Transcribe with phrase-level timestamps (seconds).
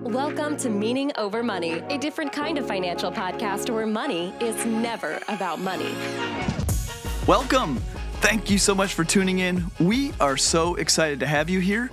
[0.00, 5.18] Welcome to Meaning Over Money, a different kind of financial podcast where money is never
[5.26, 5.94] about money.
[7.26, 7.76] Welcome.
[8.20, 9.64] Thank you so much for tuning in.
[9.80, 11.90] We are so excited to have you here.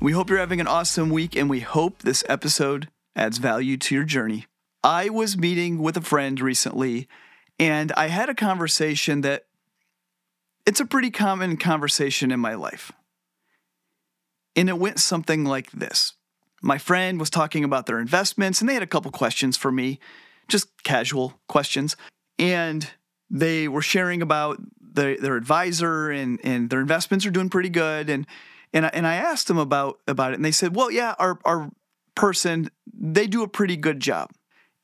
[0.00, 3.94] We hope you're having an awesome week and we hope this episode adds value to
[3.94, 4.46] your journey.
[4.82, 7.06] I was meeting with a friend recently
[7.60, 9.46] and I had a conversation that
[10.66, 12.90] it's a pretty common conversation in my life.
[14.56, 16.14] And it went something like this
[16.62, 19.98] my friend was talking about their investments and they had a couple questions for me,
[20.48, 21.96] just casual questions.
[22.38, 22.88] And
[23.30, 28.08] they were sharing about the, their advisor and, and their investments are doing pretty good.
[28.08, 28.26] And,
[28.72, 31.38] and, I, and I asked them about, about it and they said, well, yeah, our,
[31.44, 31.70] our
[32.14, 34.30] person, they do a pretty good job.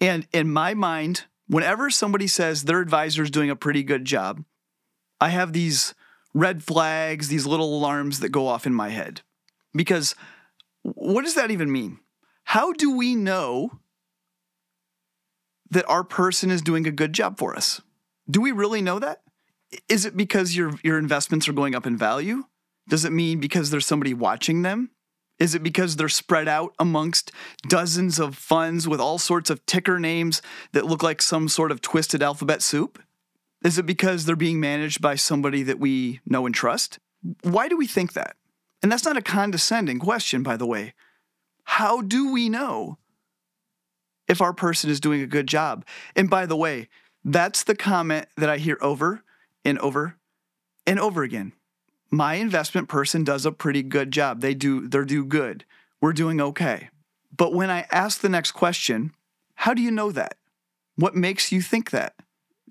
[0.00, 4.44] And in my mind, whenever somebody says their advisor is doing a pretty good job,
[5.20, 5.94] I have these
[6.32, 9.20] red flags, these little alarms that go off in my head.
[9.74, 10.14] Because
[10.82, 12.00] what does that even mean?
[12.44, 13.80] How do we know
[15.70, 17.80] that our person is doing a good job for us?
[18.28, 19.22] Do we really know that?
[19.88, 22.44] Is it because your your investments are going up in value?
[22.88, 24.90] Does it mean because there's somebody watching them?
[25.38, 27.32] Is it because they're spread out amongst
[27.66, 31.80] dozens of funds with all sorts of ticker names that look like some sort of
[31.80, 33.02] twisted alphabet soup?
[33.64, 36.98] Is it because they're being managed by somebody that we know and trust?
[37.42, 38.36] Why do we think that?
[38.82, 40.94] And that's not a condescending question, by the way.
[41.64, 42.98] How do we know
[44.26, 45.84] if our person is doing a good job?
[46.16, 46.88] And by the way,
[47.24, 49.22] that's the comment that I hear over
[49.64, 50.16] and over
[50.86, 51.52] and over again.
[52.10, 54.40] My investment person does a pretty good job.
[54.40, 55.64] They do they're do good.
[56.00, 56.88] We're doing okay.
[57.36, 59.12] But when I ask the next question,
[59.54, 60.36] how do you know that?
[60.96, 62.14] What makes you think that?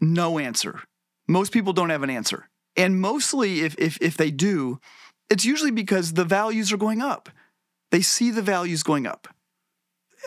[0.02, 0.82] No answer.
[1.28, 2.50] Most people don't have an answer.
[2.76, 4.80] And mostly if if if they do,
[5.30, 7.30] it's usually because the values are going up.
[7.92, 9.28] They see the values going up.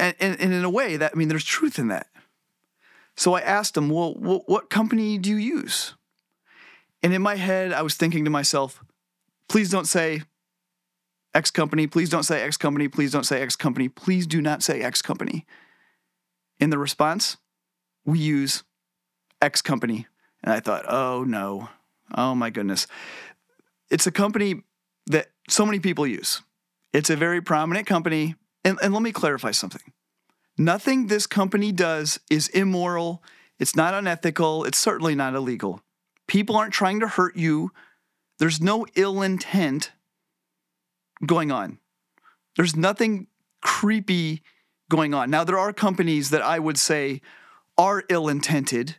[0.01, 2.07] And, and, and in a way, that I mean, there's truth in that.
[3.17, 5.95] So I asked him, well, what company do you use?
[7.03, 8.83] And in my head, I was thinking to myself,
[9.49, 10.23] please don't say
[11.35, 14.63] X company, please don't say X company, please don't say X company, please do not
[14.63, 15.45] say X company.
[16.59, 17.37] In the response,
[18.05, 18.63] we use
[19.41, 20.07] X company.
[20.43, 21.69] And I thought, oh no,
[22.15, 22.87] oh my goodness.
[23.91, 24.63] It's a company
[25.07, 26.43] that so many people use.
[26.93, 28.35] It's a very prominent company.
[28.65, 29.93] And, and let me clarify something
[30.59, 33.23] nothing this company does is immoral,
[33.59, 35.81] it's not unethical, it's certainly not illegal.
[36.29, 37.71] People aren't trying to hurt you,
[38.39, 39.93] there's no ill intent
[41.25, 41.79] going on.
[42.57, 43.29] There's nothing
[43.63, 44.43] creepy
[44.91, 45.31] going on.
[45.31, 47.23] Now, there are companies that I would say
[47.79, 48.97] are ill intended.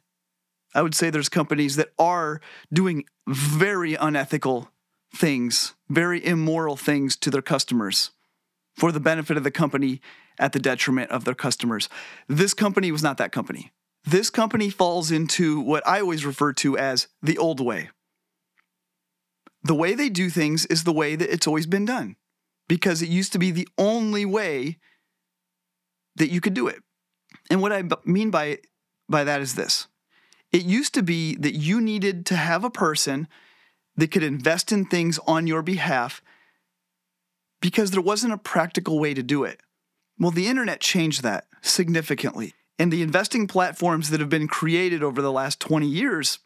[0.74, 4.72] I would say there's companies that are doing very unethical
[5.16, 8.12] things, very immoral things to their customers
[8.75, 10.01] for the benefit of the company
[10.40, 11.90] at the detriment of their customers.
[12.28, 13.72] This company was not that company.
[14.03, 17.90] This company falls into what I always refer to as the old way.
[19.63, 22.18] The way they do things is the way that it's always been done
[22.68, 24.80] because it used to be the only way
[26.16, 26.81] that you could do it.
[27.50, 28.59] And what I mean by,
[29.07, 29.88] by that is this
[30.51, 33.28] it used to be that you needed to have a person
[33.96, 36.22] that could invest in things on your behalf
[37.62, 39.62] because there wasn't a practical way to do it.
[40.20, 42.54] Well, the internet changed that significantly.
[42.80, 46.40] And the investing platforms that have been created over the last 20 years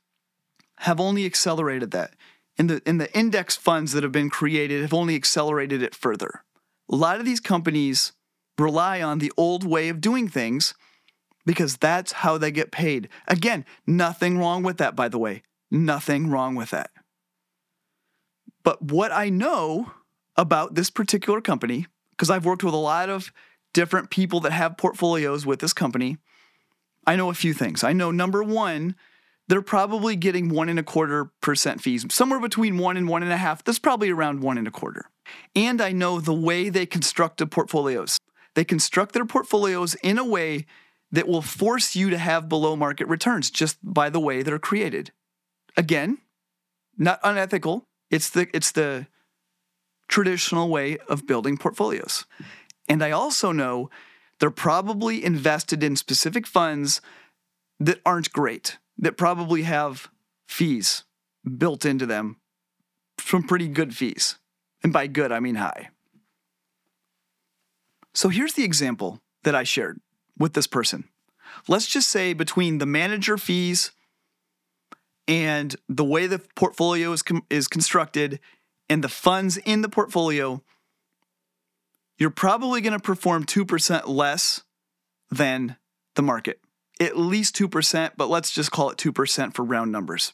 [0.80, 2.13] have only accelerated that.
[2.58, 6.44] And the, and the index funds that have been created have only accelerated it further.
[6.90, 8.14] A lot of these companies
[8.58, 10.74] rely on the old way of doing things
[11.46, 13.09] because that's how they get paid.
[13.28, 15.44] Again, nothing wrong with that, by the way.
[15.72, 16.91] Nothing wrong with that.
[18.67, 19.94] But what I know
[20.35, 23.31] about this particular company, because I've worked with a lot of
[23.73, 26.17] different people that have portfolios with this company,
[27.05, 27.81] I know a few things.
[27.81, 28.97] I know number one,
[29.47, 33.31] they're probably getting one and a quarter percent fees, somewhere between one and one and
[33.31, 33.63] a half.
[33.63, 35.05] That's probably around one and a quarter.
[35.55, 38.17] And I know the way they construct the portfolios.
[38.55, 40.66] They construct their portfolios in a way
[41.13, 45.13] that will force you to have below market returns just by the way they're created.
[45.78, 46.17] Again,
[46.97, 49.08] not unethical, it's the it's the
[50.08, 52.26] traditional way of building portfolios.
[52.88, 53.90] And I also know
[54.40, 57.02] they're probably invested in specific funds
[57.80, 60.09] that aren't great, that probably have
[60.48, 61.04] fees
[61.58, 62.38] built into them
[63.18, 64.38] from pretty good fees.
[64.84, 65.90] And by good, I mean high.
[68.14, 70.00] So here's the example that I shared
[70.38, 71.09] with this person.
[71.68, 73.92] Let's just say between the manager fees
[75.28, 78.40] and the way the portfolio is, com- is constructed
[78.90, 80.62] and the funds in the portfolio,
[82.18, 84.64] you're probably going to perform 2% less
[85.29, 85.78] than
[86.16, 86.59] the market.
[87.00, 90.34] At least 2%, but let's just call it 2% for round numbers.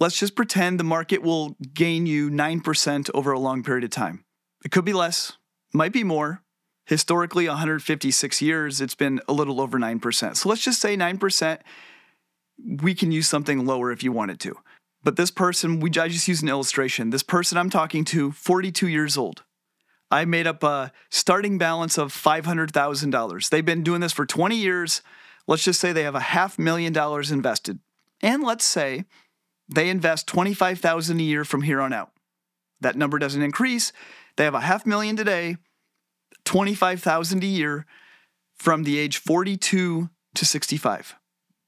[0.00, 4.24] Let's just pretend the market will gain you 9% over a long period of time.
[4.64, 5.34] It could be less,
[5.72, 6.42] might be more.
[6.86, 10.36] Historically, 156 years, it's been a little over 9%.
[10.36, 11.60] So let's just say 9%.
[12.62, 14.56] We can use something lower if you wanted to.
[15.02, 17.10] But this person, we I just use an illustration.
[17.10, 19.42] This person I'm talking to, 42 years old.
[20.10, 23.48] I made up a starting balance of $500,000.
[23.48, 25.02] They've been doing this for 20 years.
[25.46, 27.80] Let's just say they have a half million dollars invested.
[28.22, 29.04] And let's say
[29.68, 32.12] they invest 25,000 a year from here on out.
[32.80, 33.92] That number doesn't increase.
[34.36, 35.56] They have a half million today,
[36.44, 37.86] 25,000 a year
[38.54, 41.16] from the age 42 to 65.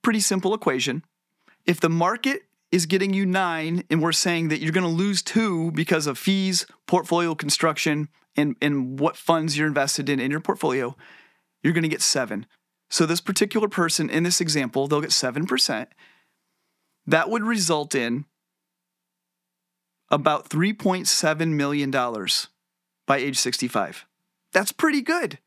[0.07, 1.03] Pretty simple equation.
[1.65, 5.21] If the market is getting you 9 and we're saying that you're going to lose
[5.21, 10.39] 2 because of fees, portfolio construction and and what funds you're invested in in your
[10.39, 10.95] portfolio,
[11.61, 12.47] you're going to get 7.
[12.89, 15.89] So this particular person in this example, they'll get 7%.
[17.05, 18.27] That would result in
[20.09, 21.91] about $3.7 million
[23.09, 24.07] by age 65.
[24.53, 25.41] That's pretty good.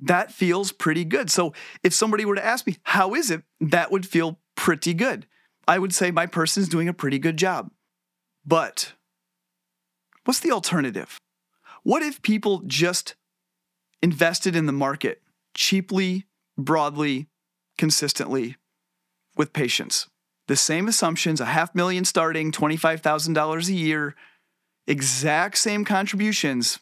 [0.00, 1.30] That feels pretty good.
[1.30, 1.52] So
[1.82, 3.42] if somebody were to ask me, how is it?
[3.60, 5.26] That would feel pretty good.
[5.68, 7.70] I would say my person's doing a pretty good job.
[8.44, 8.94] But
[10.24, 11.18] what's the alternative?
[11.82, 13.14] What if people just
[14.02, 15.22] invested in the market
[15.54, 16.26] cheaply,
[16.56, 17.28] broadly,
[17.76, 18.56] consistently,
[19.36, 20.08] with patience?
[20.50, 24.16] the same assumptions, a half million starting, $25,000 a year,
[24.88, 26.80] exact same contributions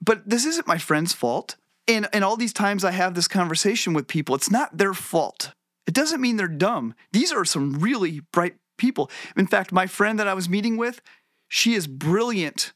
[0.00, 1.56] But this isn't my friend's fault.
[1.88, 5.52] And, and all these times I have this conversation with people, it's not their fault.
[5.86, 6.94] It doesn't mean they're dumb.
[7.12, 9.10] These are some really bright people.
[9.36, 11.00] In fact, my friend that I was meeting with,
[11.48, 12.72] she is brilliant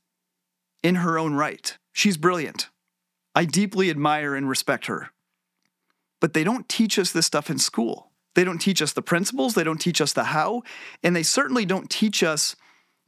[0.82, 1.76] in her own right.
[1.92, 2.68] She's brilliant.
[3.34, 5.10] I deeply admire and respect her.
[6.20, 8.10] But they don't teach us this stuff in school.
[8.34, 10.62] They don't teach us the principles, they don't teach us the how,
[11.02, 12.54] and they certainly don't teach us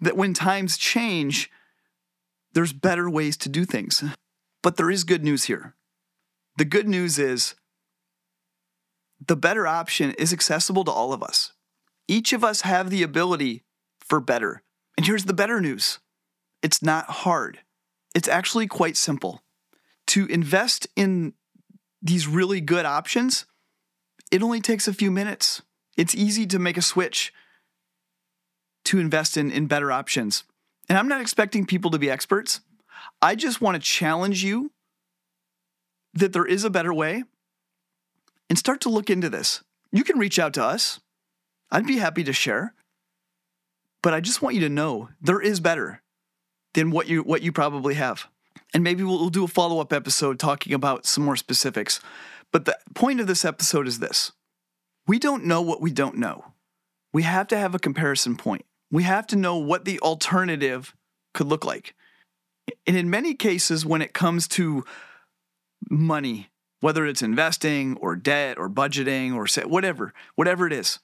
[0.00, 1.50] that when times change,
[2.54, 4.02] there's better ways to do things.
[4.62, 5.74] But there is good news here.
[6.56, 7.54] The good news is
[9.24, 11.52] the better option is accessible to all of us.
[12.08, 13.62] Each of us have the ability
[14.00, 14.62] for better.
[14.96, 16.00] And here's the better news
[16.62, 17.60] it's not hard.
[18.14, 19.42] It's actually quite simple.
[20.08, 21.34] To invest in
[22.02, 23.46] these really good options,
[24.30, 25.62] it only takes a few minutes.
[25.96, 27.32] It's easy to make a switch
[28.84, 30.44] to invest in, in better options.
[30.88, 32.60] And I'm not expecting people to be experts.
[33.20, 34.72] I just want to challenge you
[36.14, 37.24] that there is a better way
[38.50, 39.62] and start to look into this.
[39.92, 41.00] You can reach out to us.
[41.70, 42.74] I'd be happy to share.
[44.02, 46.02] But I just want you to know there is better
[46.74, 48.26] than what you what you probably have.
[48.74, 52.00] And maybe we'll, we'll do a follow-up episode talking about some more specifics.
[52.52, 54.32] But the point of this episode is this.
[55.06, 56.52] We don't know what we don't know.
[57.12, 58.64] We have to have a comparison point.
[58.90, 60.94] We have to know what the alternative
[61.34, 61.94] could look like.
[62.86, 64.84] And in many cases, when it comes to
[65.90, 66.48] money,
[66.80, 70.98] whether it's investing or debt or budgeting or whatever, whatever it is,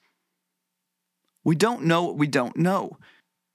[1.43, 2.97] we don't know what we don't know.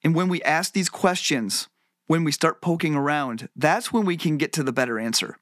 [0.02, 1.68] And when we ask these questions,
[2.06, 5.38] when we start poking around, that's when we can get to the better answer.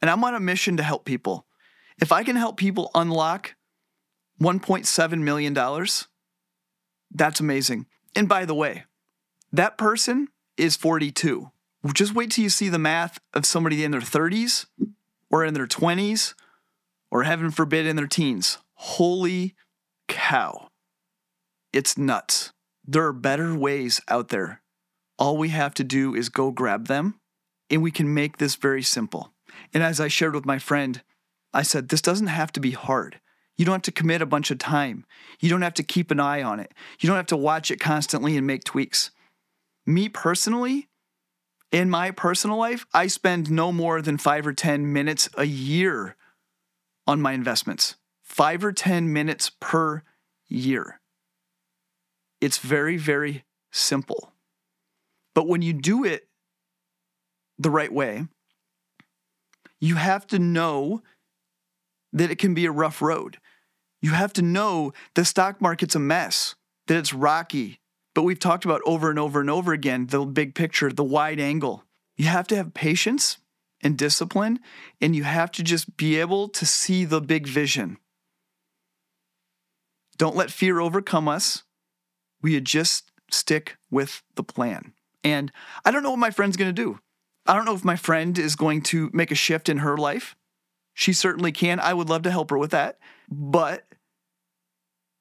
[0.00, 1.46] And I'm on a mission to help people.
[2.00, 3.54] If I can help people unlock
[4.40, 5.86] $1.7 million,
[7.10, 7.86] that's amazing.
[8.16, 8.84] And by the way,
[9.52, 11.50] that person is 42.
[11.92, 14.66] Just wait till you see the math of somebody in their 30s
[15.30, 16.34] or in their 20s
[17.10, 18.58] or heaven forbid in their teens.
[18.74, 19.54] Holy
[20.08, 20.68] cow.
[21.72, 22.52] It's nuts.
[22.86, 24.59] There are better ways out there
[25.20, 27.20] all we have to do is go grab them,
[27.68, 29.32] and we can make this very simple.
[29.72, 31.02] And as I shared with my friend,
[31.52, 33.20] I said, this doesn't have to be hard.
[33.56, 35.04] You don't have to commit a bunch of time.
[35.38, 36.72] You don't have to keep an eye on it.
[36.98, 39.10] You don't have to watch it constantly and make tweaks.
[39.86, 40.88] Me personally,
[41.70, 46.16] in my personal life, I spend no more than five or 10 minutes a year
[47.06, 47.96] on my investments.
[48.22, 50.04] five or 10 minutes per
[50.48, 51.00] year.
[52.40, 54.32] It's very, very simple.
[55.34, 56.28] But when you do it
[57.58, 58.26] the right way,
[59.80, 61.02] you have to know
[62.12, 63.38] that it can be a rough road.
[64.02, 66.54] You have to know the stock market's a mess,
[66.86, 67.80] that it's rocky.
[68.14, 71.38] But we've talked about over and over and over again the big picture, the wide
[71.38, 71.84] angle.
[72.16, 73.38] You have to have patience
[73.82, 74.58] and discipline,
[75.00, 77.96] and you have to just be able to see the big vision.
[80.18, 81.62] Don't let fear overcome us.
[82.42, 84.92] We just stick with the plan.
[85.22, 85.52] And
[85.84, 86.98] I don't know what my friend's going to do.
[87.46, 90.36] I don't know if my friend is going to make a shift in her life.
[90.94, 91.80] She certainly can.
[91.80, 92.98] I would love to help her with that.
[93.30, 93.86] But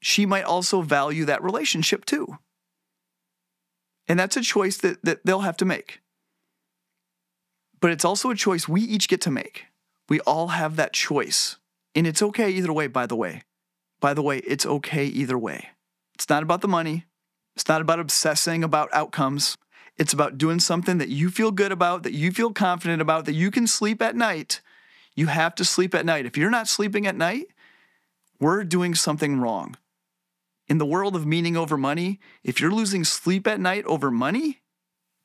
[0.01, 2.38] she might also value that relationship too.
[4.08, 6.01] And that's a choice that, that they'll have to make.
[7.79, 9.65] But it's also a choice we each get to make.
[10.10, 11.58] We all have that choice.
[11.96, 13.44] And it's okay either way, by the way.
[14.01, 15.70] By the way, it's okay either way.
[16.15, 17.06] It's not about the money,
[17.56, 19.58] it's not about obsessing about outcomes.
[20.00, 23.34] It's about doing something that you feel good about, that you feel confident about, that
[23.34, 24.62] you can sleep at night.
[25.13, 26.25] You have to sleep at night.
[26.25, 27.48] If you're not sleeping at night,
[28.39, 29.75] we're doing something wrong.
[30.70, 34.62] In the world of meaning over money, if you're losing sleep at night over money,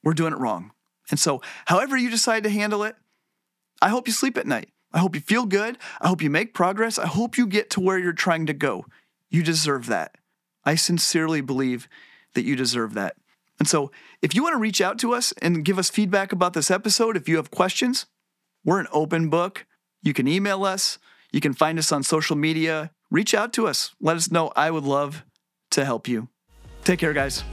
[0.02, 0.72] we're doing it wrong.
[1.08, 2.96] And so, however you decide to handle it,
[3.80, 4.70] I hope you sleep at night.
[4.92, 5.78] I hope you feel good.
[6.00, 6.98] I hope you make progress.
[6.98, 8.86] I hope you get to where you're trying to go.
[9.30, 10.16] You deserve that.
[10.64, 11.88] I sincerely believe
[12.34, 13.16] that you deserve that.
[13.58, 16.54] And so, if you want to reach out to us and give us feedback about
[16.54, 18.06] this episode, if you have questions,
[18.64, 19.66] we're an open book.
[20.02, 20.98] You can email us,
[21.32, 22.90] you can find us on social media.
[23.10, 23.94] Reach out to us.
[24.00, 24.52] Let us know.
[24.56, 25.24] I would love
[25.70, 26.28] to help you.
[26.84, 27.44] Take care, guys.